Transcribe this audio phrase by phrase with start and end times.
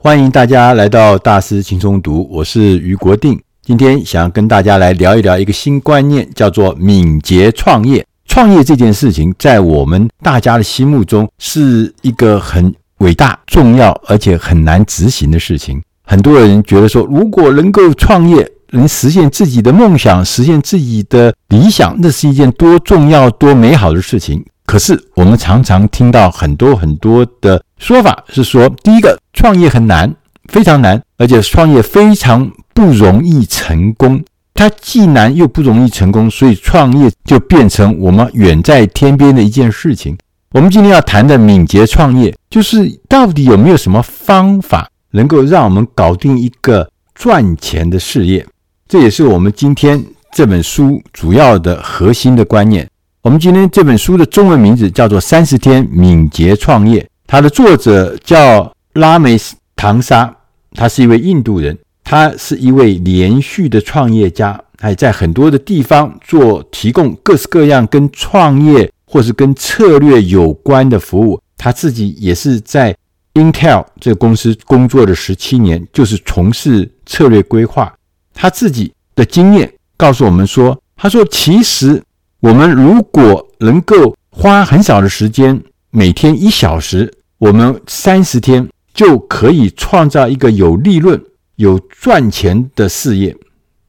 [0.00, 3.36] 欢迎大家来到大师轻松读，我是余国定。
[3.62, 8.06] 今天想跟大家来聊一聊一个新观念，叫做敏捷创业。
[8.24, 15.82] 创业这件事情，在我们大家的心目中是一个很伟大、重要，而且很难执行的事情。
[16.04, 24.44] 很多人觉得说，如果能够创业，能实现自己的梦想，实现自己的理想，那是一件多重要、多美好的事情。
[24.68, 30.14] 可是，我们常常听到很多很多的说法，是说，第一个，创业很难，
[30.48, 34.22] 非常难，而且创业非常不容易成功。
[34.52, 40.14] 它既难又不容易成功，所以创业就变成我们远在天边的一件事情。
[40.52, 48.46] 我们今天要谈的敏捷创业，就是到底有没有什么方法能够让我们搞定一个赚钱的事业？
[48.86, 50.04] 这也是我们今天
[50.34, 52.86] 这本书主要的核心的观念。
[53.22, 60.32] 我们今天这本书的中文名字叫做《三十天敏捷创业》，它的作者叫拉梅斯·唐沙，
[60.74, 71.40] 他是一位印度人，他是一位连续的创业家，还在很多的地方做提供各式各样跟创业或是跟策略有关的服务。
[71.56, 72.96] 他自己也是在
[73.34, 77.92] Intel 这个公司工作了十七年，就是从事策略规划。
[78.32, 82.00] 他自己的经验告诉我们说：“他说其实。”
[82.40, 91.20] 我们如果能够花很少的时间，每天一小时，我们三十天就可以创造一个有利润、
[91.56, 93.36] 有赚钱的事业，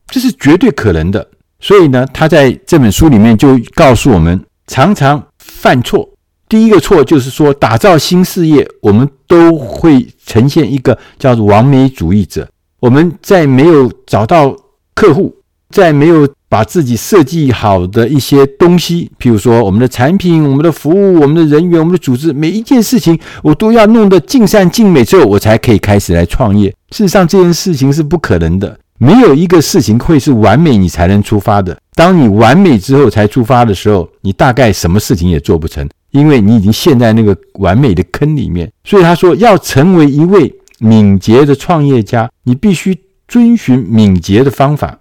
[0.07, 1.29] 这是绝对可能的。
[1.59, 6.09] 所以呢，他在这本书里面就告诉我们，常常犯错。
[6.47, 12.49] 第一个错就是说，打造新事业，我们都会呈现一个叫做完美主义者。
[12.79, 14.55] 我们在没有找到
[14.95, 15.35] 客户，
[15.69, 26.69] 在没有把自己设计好的一些东西，譬如说我们的产品、我们的服务、我们的人员、我们的组织，每一件事情我都要弄得尽善尽美之后，我才可以开始来创业。
[26.91, 28.77] 事实上，这件事情是不可能的。
[28.97, 31.77] 没有一个事情会是完美你才能出发的。
[31.95, 38.69] 当你完美之后才出发的时候，你大概什么事情也做不成，因为你已经陷在那个完美的坑里面。
[38.83, 44.98] 所以他说，要成为一位敏捷的创业家，你必须遵循敏捷的方法，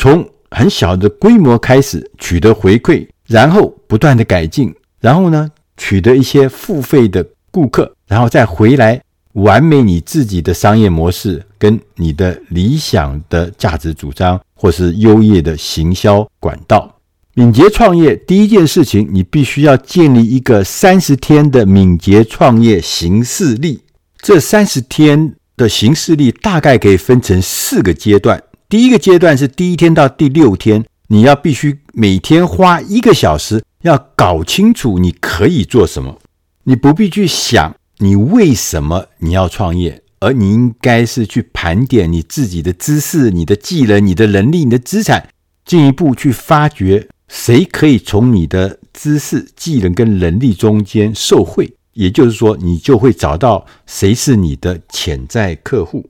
[0.00, 0.26] 从。
[0.52, 9.00] 很小的规模开始取得回馈，然后不断的改进，然后呢，取得一些付费的顾客，然后再回来
[9.34, 16.96] 完美你自己的商业模式跟你的理想的价值主张，或是优异的行销管道。
[17.34, 23.80] 敏捷创业第一件事情，你必须要建立一个三十天的敏捷创业行事历。
[24.20, 28.42] 这三十天的行事历大概可以分成四个阶段。
[28.70, 36.20] 第一个阶段是第一天到第六天，你要必须每天花一个小时，要搞清楚你可以做什么。
[36.62, 45.30] 你不必去想你为什么你要创业，而你应该是去盘点你自己的知识、你的技能、你的能力、你的资产，
[45.64, 51.74] 进一步去发掘谁可以从你的知识、技能跟能力中间受惠。
[51.94, 56.08] 也就是说，你就会找到谁是你的潜在客户。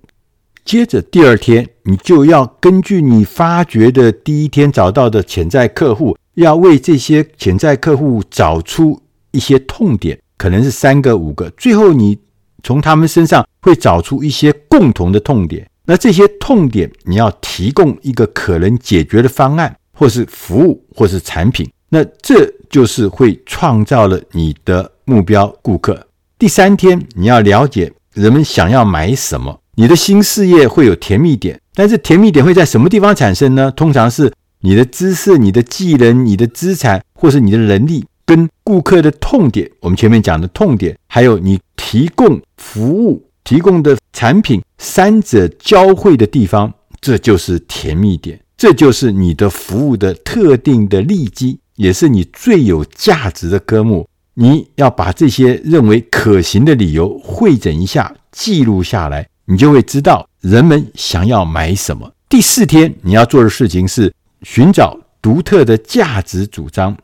[0.71, 11.51] 接着第二天，你就要根据你发掘的第一天找到的潜在客户，要为这些潜在客户找出一些痛点，可能是三个、五个。
[11.57, 12.17] 最后，你
[12.63, 15.69] 从他们身上会找出一些共同的痛点。
[15.87, 21.69] 那这些痛点，你要提供一个可能解决的方案，或是服务，或是产品。
[21.89, 26.07] 那这就是会创造了你的目标顾客。
[26.39, 29.60] 第三天，你要了解人们想要买什么。
[29.77, 33.71] 你的新事业会有甜蜜点，但是甜蜜点会在什么地方产生呢？
[33.71, 39.71] 通常是你的知识、你的技能、你的资产，或是你的能力跟顾客的痛点。
[39.81, 48.39] 我们前面讲的痛点，还有你提供服务、提供的产品，三者交汇的地方，这就是甜蜜点。
[48.59, 54.07] 这就是你的服务的特定的利基，也是你最有价值的科目。
[54.35, 59.27] 你要把这些认为可行的理由汇整一下，记录下来。
[59.51, 62.13] 你就会知道人们想要买什么。
[62.29, 66.97] 第四天你要做的事情是寻找独特的价值主张。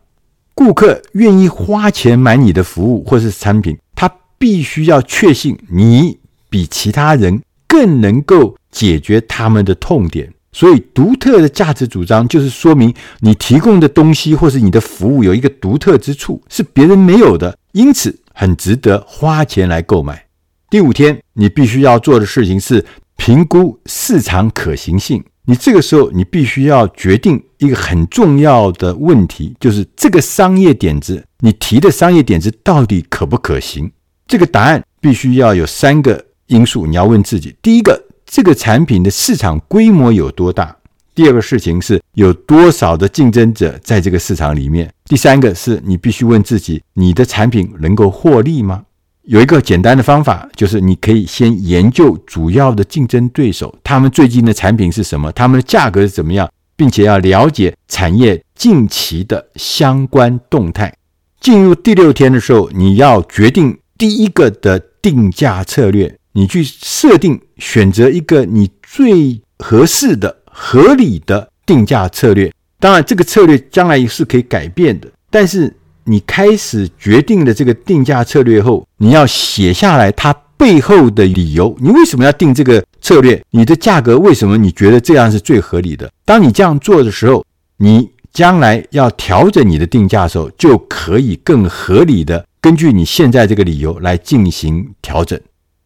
[0.55, 6.19] 顾客愿意花钱买你的服务或是产品，他必须要确信你
[6.49, 10.32] 比其他人更能够解决他们的痛点。
[10.53, 20.25] 所以，独特的价值主张就是说明你提供的东西或是你的服务有一个独特之处，是别人没有的，因此很值得花钱来购买。
[20.69, 22.85] 第五天，你必须要做的事情是
[23.17, 25.23] 评估市场可行性。
[25.45, 33.89] 你这个时候，你必须要决定一个很重要的问题，就是这个商业点子，你提的商业点子到底可不可行？
[34.27, 40.77] 这个答案必须要有三个因素，你要问自己：第一个，这个产品的市场规模有多大？
[41.15, 44.93] 第二个事情是有多少的竞争者在这个市场里面？
[45.05, 48.83] 第三个是你必须问自己：你的产品能够获利吗？
[49.26, 60.94] 有一个简单的方法，就是你可以先研究主要的竞争对手，他们最近的产品是什么，他们的价格是怎么样，并且要了解产业近期的相关动态。
[61.40, 72.52] 进入第六天的时候，你要决定第一个的定价策略，你去设定选择一个你最合适的、合理的定价策略。
[72.79, 75.75] 当然，这个策略将来也是可以改变的，但是。
[76.08, 81.76] 你开始决定了这个定价策略后，你要写下来它背后的理由。
[81.81, 83.43] 你为什么要定这个策略？
[83.50, 86.08] 你的价格为什么你觉得这样是最合理的？
[86.25, 87.44] 当你这样做的时候，
[87.79, 95.38] 你将来要调整你的定价的时候，就可以更合理的根据你现在这个理由来进行调整。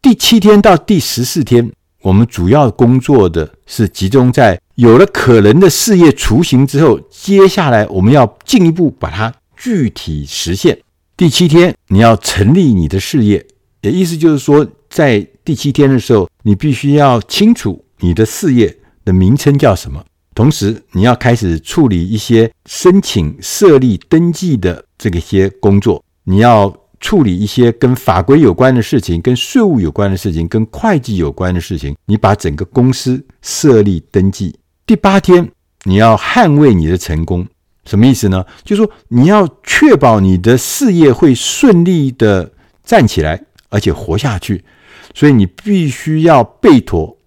[0.03, 1.73] 第七天到第十四天，
[2.03, 9.33] 我们主要工作的是集中在有了可能的事业雏形之后，接下来我们要进一步把它。
[9.61, 10.79] 具体实现。
[11.19, 13.47] 第七天，你要成立你的事业，
[13.83, 18.75] 也意思就是说，在第七天的时候，你必须要清楚你的事业
[19.05, 20.03] 的名称叫什么。
[20.35, 31.95] 同时，你要开始处理一些申请设立登记的这个些工作，你要处理一些跟法规有关的事情、跟税务有关的事情、跟会计有关的事情。
[32.07, 34.59] 你把整个公司设立登记。
[34.87, 35.51] 第八天，
[35.85, 37.47] 你要捍卫你的成功。
[37.91, 38.47] 什么意思呢？
[38.63, 42.53] 就是说，你要确保你的事业会顺利的
[42.85, 44.65] 站起来，而且活下去，
[45.13, 47.19] 所以你必须要备妥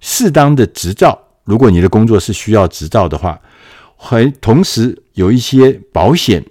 [0.00, 1.16] 适当的执照。
[1.44, 3.40] 如果你的工作是需要执照的话，
[3.96, 6.44] 还同时有一些保险，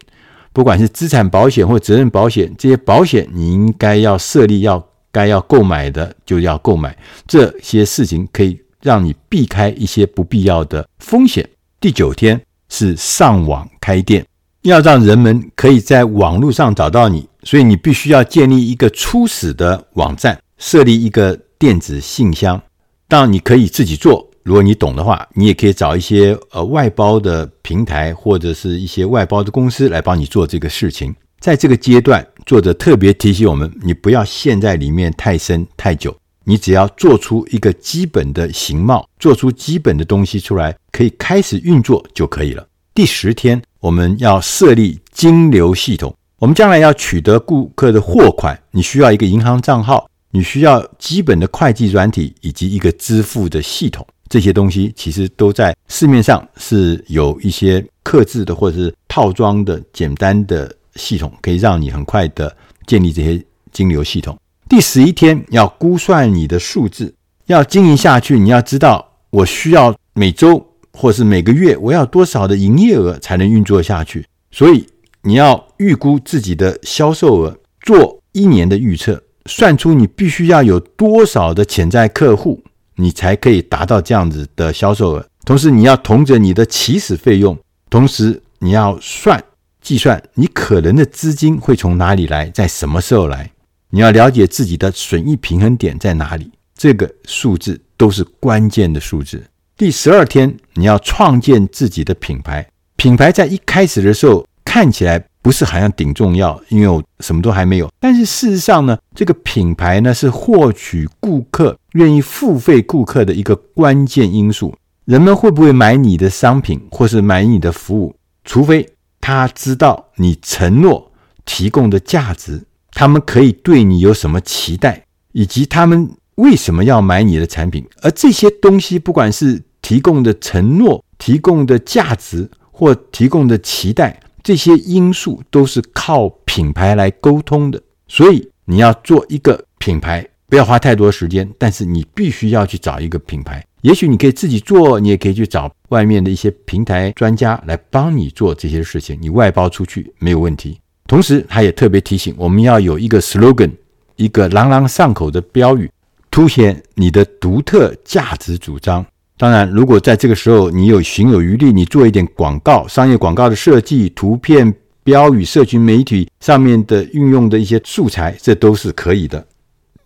[0.54, 4.82] 不管是资产保险或责任保险，这些保险你应该要设立，要
[5.12, 6.98] 该要购买的就要购买。
[7.28, 11.46] 这些事情可以让你避开一些不必要的风险。
[11.82, 12.42] 第九天。
[12.72, 14.26] 是上网开店，
[14.64, 22.60] 要让人们可以在网络上找到你，所以你必须要建立一个初始的网站，设立一个电子信箱。
[23.08, 31.14] 当然，你可以自己做，如果你懂的话，你也可以找一些呃外包的平台或者是一些外包的公司来帮你做这个事情。
[31.42, 40.76] 在这个阶段，作者特别提醒我们，你不要陷在里面太深太久，你只要做出一个基本的形貌，做出基本的东西出来。
[40.92, 42.68] 可以开始运作就可以了。
[42.94, 46.14] 第十天，我们要设立金流系统。
[46.38, 54.06] 我们将来要取得顾客的货款，你需要一个银行账号，你需要基本的会计软体以及一个支付的系统。
[54.28, 62.56] 这些东西其实都在市面上是有一些刻制的或者是套装的简单的系统，可以让你很快的
[62.86, 64.38] 建立这些金流系统。
[64.72, 67.14] 第十一天，要估算你的数字，
[67.48, 70.66] 要经营下去，你要知道我需要每周。
[70.94, 74.26] 或是每个月我要多少的营业额才能运作下去？
[74.50, 74.88] 所以
[75.24, 82.64] 你要预估自己的销售额，做一年的预测，算出你必须要有多少的潜在客户，
[82.96, 85.26] 你才可以达到这样子的销售额。
[85.44, 87.58] 同时，你要同整你的起始费用，
[87.90, 89.44] 同时你要算
[89.82, 93.52] 计算你可能的资金会从哪里来，在什么时候来。
[93.94, 99.44] 你要了解自己的损益平衡点在哪里，这个数字都是关键的数字。
[99.76, 102.66] 第十二天，你要创建自己的品牌。
[102.96, 107.92] 品牌在一开始的时候看起来不是好像顶重要，因为我什么都还没有。
[108.00, 114.74] 但是事实上呢，这个品牌呢是获取顾客愿意付费顾客的一个关键因素。
[115.04, 118.16] 人们会不会买你的商品或是买你的服务？
[118.46, 118.88] 除非
[119.20, 121.12] 他知道你承诺
[121.44, 126.10] 提供的价值，他们可以对你有什么期待，以及他们。
[126.36, 127.86] 为什么要买你的产品？
[128.02, 137.80] 而这些东西，不管是提供的承诺、提供的价值或提供的期待，这些因素都是靠品牌来沟通的。
[138.08, 143.64] 所以你要做一个品牌，不要花太多时间，但是你必须要去找一个品牌。
[143.82, 150.80] 也许你可以自己做，你也可以去找外面的一些平台专家来帮你做这些事情，你外包出去没有问题。
[151.12, 153.70] 同时，他也特别提醒我们要有一个 slogan，
[154.16, 155.92] 一个朗朗上口的标语。
[156.30, 159.06] 凸显你的独特价值主张。
[159.38, 169.46] 当然，如果在这个时候你有行有余力，你做一点广告、商业广告的设计、图片、标语、社群媒体上面的运用的一些素材，这都是可以的。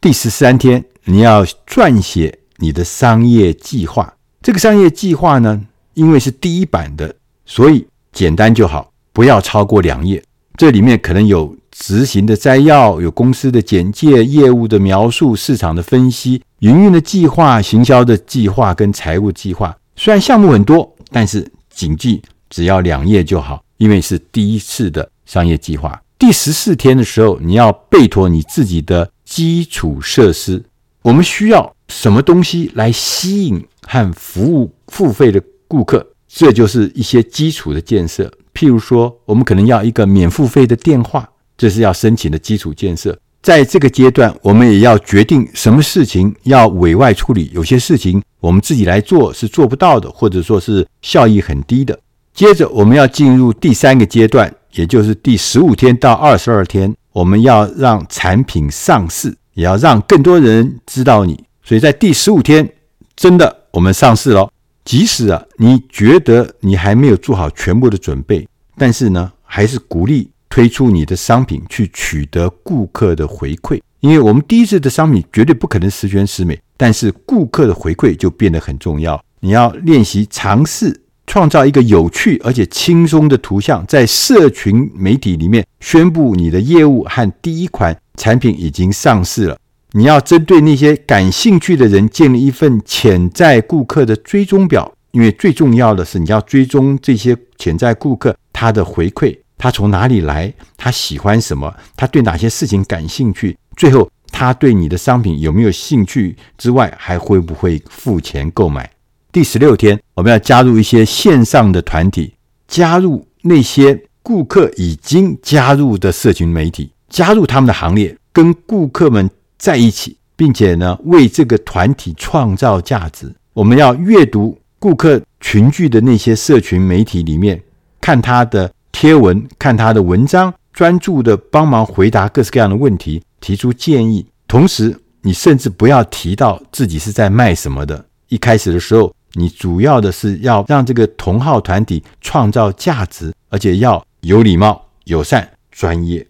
[0.01, 4.11] 第十三天，你要撰写你的商业计划。
[4.41, 5.61] 这个商业计划呢，
[5.93, 7.13] 因为是第一版的，
[7.45, 10.23] 所以简单就好，不要超过两页。
[10.57, 19.75] 这里面可能有执行的摘要，有公司的简介、业务的描述、市场的分析、营运的计划、行销的计划跟财务计划。
[19.97, 26.01] 虽然项目很多，但是谨记只要两页就好，因为是第一次的商业计划。
[26.17, 30.63] 第十四天的时候，你要备妥你自己的基础设施。
[31.01, 36.05] 我们需要什么东西来吸引和服务付费的顾客？
[36.27, 38.31] 这就是一些基础的建设。
[38.55, 43.15] 譬如说，我们可能要一个免付费的电话，这是要申请的基础建设。
[43.43, 51.99] 在这个阶段，我们也要决定什么事情要委外处理，有些事情我们自己来做是做不到的，或者说是效益很低的。
[52.33, 54.51] 接着，我们要进入第三个阶段。
[54.77, 61.41] 也就是第十五天到二十二天，我们要让产品上市，也要让更多人知道你。
[61.63, 62.69] 所以在第十五天，
[63.15, 64.51] 真的我们上市了。
[64.85, 73.81] 即使啊，你觉得你还没有做好全部的准备，但是呢，还是鼓励推出你的商品去取得顾客的回馈。
[73.99, 79.21] 因为我们第一次的商品绝对不可能十全十美，但是顾客的回馈就变得很重要。
[79.39, 81.01] 你要练习尝试。
[81.27, 89.57] 创造一个有趣而且轻松的图像，在社群媒体里面宣布你的业务和第一款产品已经上市了。
[89.97, 108.91] 你要针对那些感兴趣的人建立一份潜在顾客的追踪表，因为最重要的是你要追踪这些潜在顾客他的回馈，他从哪里来，他喜欢什么，他对哪些事情感兴趣，最后他对你的商品有没有兴趣之外，还会不会付钱购买。
[109.31, 112.33] 第十六天，我们要加入一些线上的团体，
[112.67, 123.33] 加入那些顾客已经加入的社群媒体，加入他们的行列，跟顾客们在一起，并且呢，为这个团体创造价值。
[123.53, 127.61] 我们要阅读顾客群聚的那些社群媒体里面，
[128.01, 134.25] 看他的贴文，看他的文章，专注的帮忙回答各式各样的问题，提出建议。
[134.47, 138.05] 同时，你甚至不要提到自己是在卖什么的。
[138.27, 139.13] 一开始的时候。
[139.37, 146.25] 你主要的是要让这个同号团体创造价值，而且要有礼貌、友善、专业。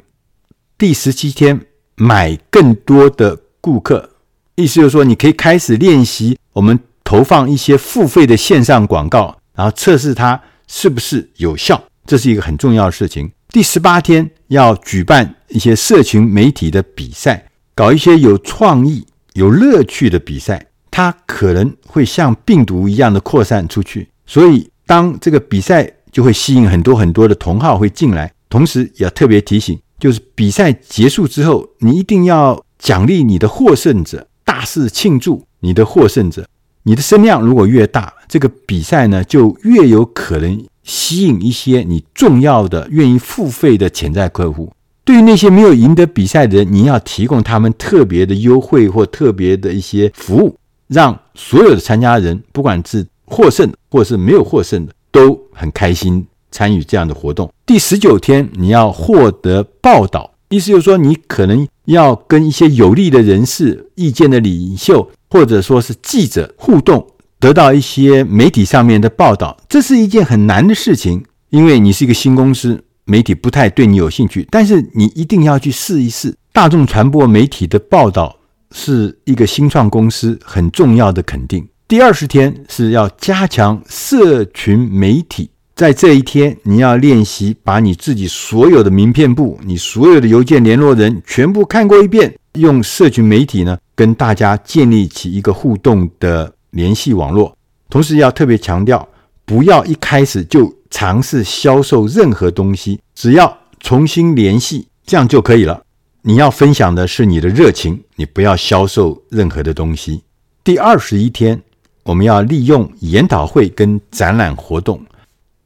[0.76, 1.68] 第十七天，
[1.98, 4.10] 买更多的顾客，
[4.56, 13.32] 意思就是说，你可以开始练习我们投放一些付费的线上广告，然后测试它是不是有效，这是一个很重要的事情。
[13.50, 20.66] 第十八天，要举办一些社群媒体的比赛，搞一些有创意、有乐趣的比赛。
[20.92, 28.32] 它可能会像病毒一样的扩散出去，所以当这个比赛就会吸引很多很多的同号会进来。
[28.48, 36.48] 同时也要特别提醒，就是比赛结束之后，你一定要奖励你的获胜者，大肆庆祝你的获胜者。
[36.84, 44.72] 你的声量如果越大，这个比赛呢就越有可能吸引一些你重要的、愿意付费的潜在客户。
[45.04, 50.56] 对于那些没有赢得比赛的人，你要提供他们特别的优惠或特别的一些服务。
[50.88, 56.24] 让所有的参加人，不管是获胜或是没有获胜的，都很开心
[56.56, 57.52] 参与这样的活动。
[57.66, 67.06] 第十九天，你要获得报道，意思就是说，你可能要跟一些有利的人士、意见的领袖，或者说是记者互动，
[67.40, 69.58] 得到一些媒体上面的报道。
[69.68, 74.48] 这是一件很难的事情，因为你是一个新公司，媒体不太对你有兴趣。
[74.50, 78.38] 但是你一定要去试一试大众传播媒体的报道。
[78.72, 81.66] 是一个新创公司很重要的肯定。
[81.88, 97.54] 第二十天是要加强社群媒体，在这一天你要练习把你自己所有的名片簿、你所有的邮件联络人全部看过一遍，用社群媒体呢跟大家建立起一个互动的联系网络。
[97.90, 99.06] 同时要特别强调，
[99.44, 105.84] 不要一开始就尝试销售任何东西，只要重新联系，这样就可以了。
[106.22, 110.22] 你要分享的是你的热情，你不要销售任何的东西。
[110.64, 111.62] 第二十一天，
[112.04, 114.98] 我们要利用研讨会跟展览活动。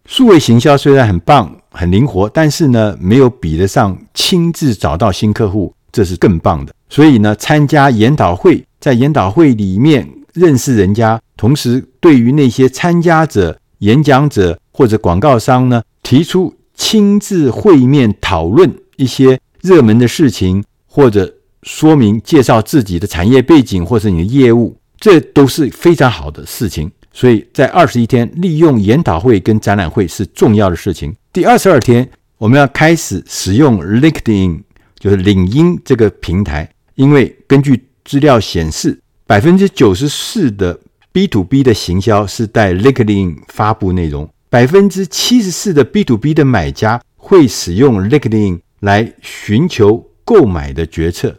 [0.09, 6.73] 数位行销虽然很棒、很灵活，但是呢，没有比得上亲自找到新客户，这是更棒的。
[6.89, 19.39] 所以呢，参加研讨会，在研讨会里面认识人家，同时对于那些参加者、演讲者或者广告商呢，提出亲自会面讨论一些。
[19.61, 26.89] 热门的事情，或者说明介绍自己的产业背景，或是你的业务，这都是非常好的事情。
[27.11, 31.15] 所以在二十一天，利用研讨会跟展览会是重要的事情。
[31.33, 34.61] 第二十二天，我们要开始使用 LinkedIn，
[34.99, 40.79] 就是领英这个平台，因为根据资料显示，百分之九十四的
[41.11, 48.59] B to B 的行销是在 LinkedIn 发布内容，百分之七十四的 B to B 的买家会使用 LinkedIn。
[48.79, 51.35] 来寻求购买的决策。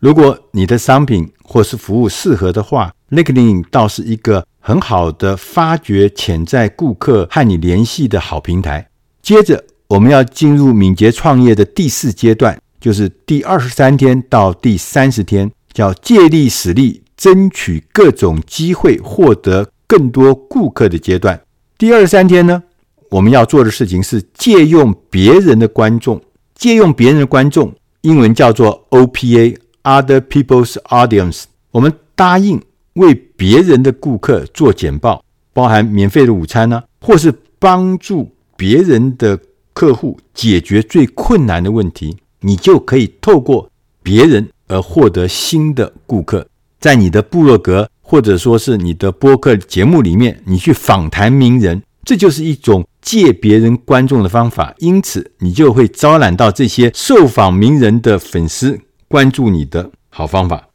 [0.00, 8.88] 如果你的商品或是服务适合的话，LinkedIn 倒是一个很好的发掘潜在顾客和你联系的好平台。
[9.22, 21.40] 接着，我们要进入敏捷创业的第四阶段，就是第二十三天到第三十天，叫借力使力，争取各种机会，获得更多顾客的阶段。
[21.76, 22.62] 第二十三天呢，
[23.10, 26.20] 我们要做的事情是借用别人的观众，
[26.54, 31.44] 借用别人的观众，英文叫做 OPA（Other People's Audience）。
[31.70, 32.60] 我们答应
[32.94, 39.38] 为别人的顾客做简报，包含免费的午餐呢，或是帮助别人的
[39.72, 43.70] 客户解决最困难的问题，你就可以透过
[44.02, 46.46] 别人而获得新的顾客。
[46.78, 54.74] 在你的部落格或者说是你的播客节目里面，你去访谈名人，这就是一种借别人观众的方法。
[54.78, 60.69] 因此，你就会招揽到这些受访名人的粉丝关注你的好方法。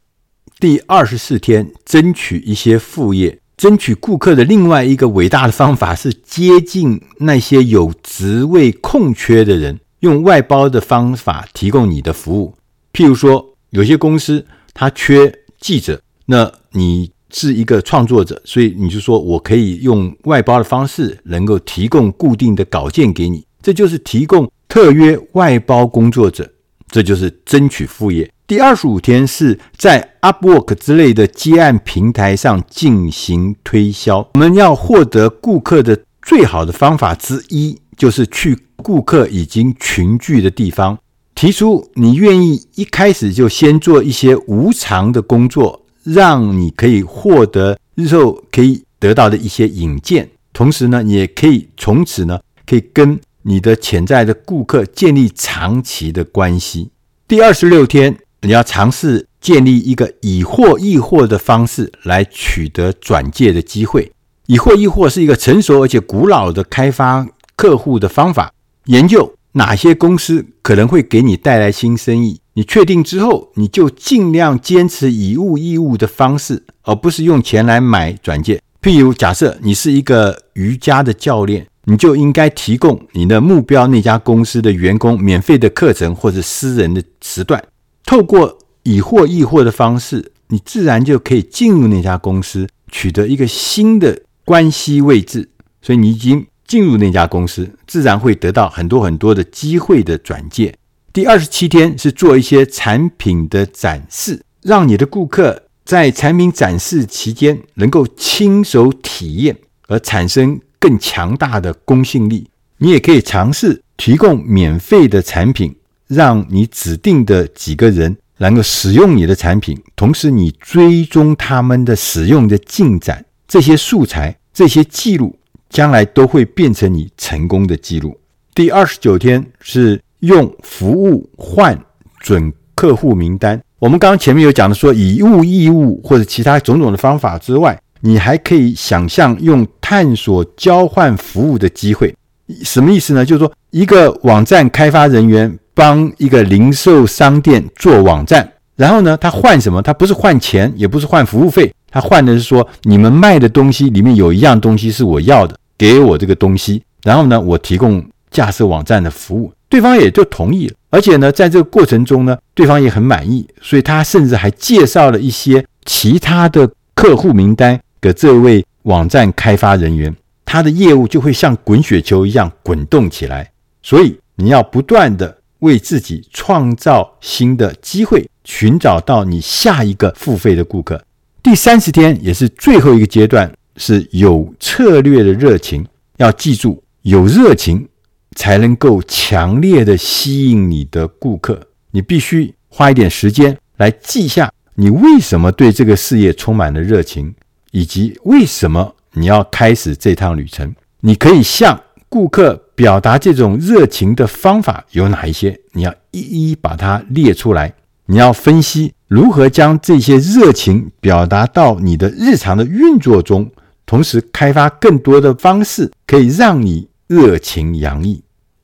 [0.58, 12.54] 第二十四天，争取一些副业，争取顾客的另外一个伟大的方法是接近那些有职位空缺的人，用外包的方法提供你的服务。
[12.94, 26.50] 譬如说，有些公司它缺记者，那你是一个创作者，所以你就说我可以用外包的方式，能够提供固定的稿件给你，这就是提供特约外包工作者，
[26.88, 28.32] 这就是争取副业。
[28.48, 34.30] 第二十五天是在 Upwork 之类的接案平台上进行推销。
[34.34, 40.96] 我们要获得顾客的最好的方法之一，就是去顾客已经群聚的地方，
[41.34, 50.28] 提出你愿意一开始就先做一些无偿的工作，让你可以获得日后可以得到的一些引荐。
[50.52, 56.90] 同时呢，也可以从此呢，可以跟你的潜在的顾客建立长期的关系。
[57.26, 58.16] 第二十六天。
[58.42, 64.12] 你要尝试建立一个以货易货的方式来取得转介的机会。
[64.46, 68.52] 以货易货是一个成熟而且古老的开发客户的方法。
[68.84, 78.60] 研究哪些公司可能会给你带来新生意，你确定之后，你就尽量坚持以物易物的方式，而不是用钱来买转介。
[78.80, 87.60] 譬如，假设你是一个瑜伽的教练，你就应该提供你的目标那家公司的员工免费的课程或者私人的时段。
[88.06, 95.50] 透过以货易货的方式，你自然就可以进入那家公司，取得一个新的关系位置。
[95.82, 100.72] 所以你已经进入那家公司，自然会得到很多很多的机会的转介。
[101.12, 109.56] 第二十七天是做一些产品的展示，让你的顾客在产品展示期间能够亲手体验，
[109.88, 112.48] 而产生更强大的公信力。
[112.78, 115.74] 你也可以尝试提供免费的产品。
[116.08, 125.36] 让你指定的几个人能够使用你的产品，同时你追踪他们的使用的进展，这些素材、这些记录，
[125.68, 128.16] 将来都会变成你成功的记录。
[128.54, 131.78] 第二十九天是用服务换
[132.20, 133.60] 准客户名单。
[133.78, 142.14] 我们刚刚前面有讲的说，以物易物或者其他种种的方法之外，你还可以想象用探索交换服务的机会。
[142.62, 143.24] 什么意思呢？
[143.24, 145.58] 就是说，一个网站开发人员。
[145.76, 149.82] 帮一个零售商店做网站，然后呢，他换什么？
[149.82, 160.74] 他不是换钱，也不是换服务费，他换的是说，你们卖的东西里面有一样东西是我要的，给我这个东西，然后呢，我提供架设网站的服务，对方也就同意了。
[160.88, 173.50] 而且呢，在这个过程中呢，对方也很满意，所以他甚至还介绍了一些其他的客户名单给这位网站开发人员，他的业务就会像滚雪球一样滚动起来。
[173.82, 175.36] 所以你要不断的。
[175.66, 181.02] 为自己创造新的机会，寻找到你下一个付费的顾客。
[181.42, 185.86] 第三十天也是最后一个阶段，是有策略的热情。
[186.18, 187.88] 要记住，有热情
[188.36, 191.60] 才能够强烈的吸引你的顾客。
[191.90, 197.34] 你必须花一点时间来记下你为什么对这个事业充满了热情，
[197.70, 200.74] 以及为什么你要开始这趟旅程。
[201.00, 201.80] 你可以向
[202.16, 202.62] 顾客。
[202.74, 205.58] 表达这种热情的方法有哪一些？
[205.72, 207.72] 你要一一把它列出来。
[208.04, 213.50] 你要分析如何将这些热情表达到你的日常的运作中，
[213.86, 218.22] 同时开发更多的方式可以让你热情洋溢。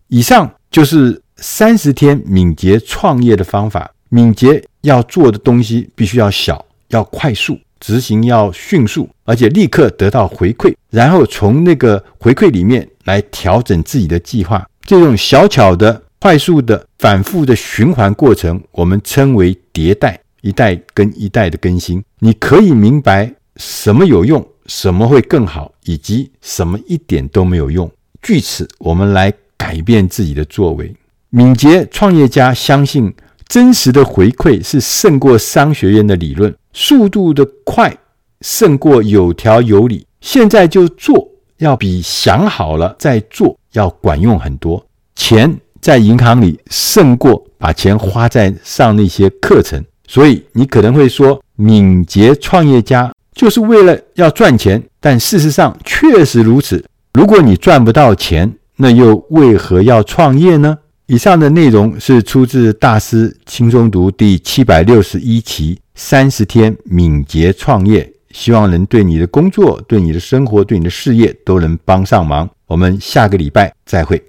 [0.09, 3.91] 以上就是三十天敏捷创业的方法。
[4.11, 7.59] 敏捷要做的东西必须要小，要快速。
[7.83, 14.65] 执行要迅速，而且立刻得到回馈，然后从那个回馈里面来调整自己的计划。
[14.85, 22.01] 这种小巧的快速的、反复的循环过程，我们称为迭代，一代跟一代的更新。
[22.21, 27.91] 你可以明白什么有用，什么会更好，以及什么一点都没有用。
[28.23, 30.95] 据此，我们来改变自己的作为。
[31.31, 33.13] 敏捷创业家相信，
[33.49, 37.97] 真实的回馈是胜过商学院的理论，速度的快
[38.41, 40.07] 胜过有条有理。
[40.21, 44.85] 现在就做，要比想好了再做要管用很多。
[45.15, 49.85] 钱在银行里胜过把钱花在上那些课程。
[50.07, 56.85] 所以你可能会说，敏捷创业家就是为了要赚钱，但事实上确实如此。
[57.15, 60.79] 如果你赚不到钱，那又为何要创业呢？
[61.07, 72.49] 以上的内容是出自大师轻松读第七百六十一期《三十天敏捷创业》，希望能对你的工作、对你的生活、对你的事业都能帮上忙。
[72.67, 74.21] 我们下个礼拜再会。